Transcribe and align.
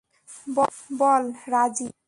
বল, 0.99 1.23
রাজি? 1.47 1.87